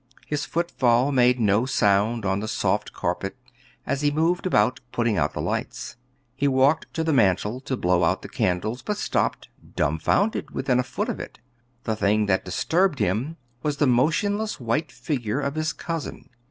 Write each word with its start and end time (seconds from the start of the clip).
His 0.25 0.45
footfall 0.45 1.11
made 1.11 1.39
no 1.39 1.67
sound 1.67 2.25
on 2.25 2.39
the 2.39 2.47
soft 2.47 2.91
carpet 2.91 3.37
as 3.85 4.01
he 4.01 4.09
moved 4.09 4.47
about 4.47 4.79
putting 4.91 5.15
out 5.15 5.33
the 5.33 5.41
lights. 5.43 5.95
He 6.35 6.47
walked 6.47 6.91
to 6.95 7.03
the 7.03 7.13
mantel 7.13 7.59
to 7.59 7.77
blow 7.77 8.03
out 8.03 8.23
the 8.23 8.27
candles, 8.27 8.81
but 8.81 8.97
stopped, 8.97 9.49
dumfounded, 9.75 10.49
within 10.49 10.79
a 10.79 10.83
foot 10.83 11.07
of 11.09 11.19
it. 11.19 11.37
The 11.83 11.95
thing 11.95 12.25
that 12.25 12.43
disturbed 12.45 12.97
him 12.97 13.37
was 13.61 13.77
the 13.77 13.85
motionless 13.85 14.59
white 14.59 14.91
figure 14.91 15.39
of 15.39 15.53
his 15.53 15.71
cousin. 15.71 16.31